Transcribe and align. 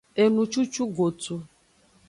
Enucucugotu. 0.23 1.35